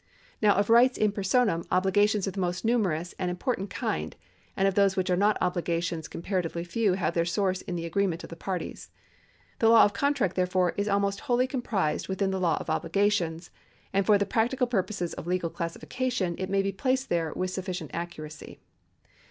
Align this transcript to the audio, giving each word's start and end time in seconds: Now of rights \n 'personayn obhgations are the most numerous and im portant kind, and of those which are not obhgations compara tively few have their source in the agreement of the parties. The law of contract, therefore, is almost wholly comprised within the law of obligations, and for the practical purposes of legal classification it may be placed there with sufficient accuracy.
Now 0.41 0.55
of 0.55 0.71
rights 0.71 0.97
\n 0.99 1.11
'personayn 1.11 1.63
obhgations 1.67 2.27
are 2.27 2.31
the 2.31 2.39
most 2.39 2.65
numerous 2.65 3.13
and 3.19 3.29
im 3.29 3.37
portant 3.37 3.69
kind, 3.69 4.15
and 4.57 4.67
of 4.67 4.73
those 4.73 4.95
which 4.95 5.11
are 5.11 5.15
not 5.15 5.39
obhgations 5.39 6.09
compara 6.09 6.43
tively 6.43 6.65
few 6.65 6.93
have 6.93 7.13
their 7.13 7.23
source 7.23 7.61
in 7.61 7.75
the 7.75 7.85
agreement 7.85 8.23
of 8.23 8.31
the 8.31 8.35
parties. 8.35 8.89
The 9.59 9.69
law 9.69 9.85
of 9.85 9.93
contract, 9.93 10.35
therefore, 10.35 10.73
is 10.75 10.87
almost 10.87 11.19
wholly 11.19 11.45
comprised 11.45 12.07
within 12.07 12.31
the 12.31 12.39
law 12.39 12.57
of 12.59 12.67
obligations, 12.67 13.51
and 13.93 14.03
for 14.03 14.17
the 14.17 14.25
practical 14.25 14.65
purposes 14.65 15.13
of 15.13 15.27
legal 15.27 15.51
classification 15.51 16.33
it 16.39 16.49
may 16.49 16.63
be 16.63 16.71
placed 16.71 17.09
there 17.09 17.31
with 17.35 17.51
sufficient 17.51 17.91
accuracy. 17.93 18.59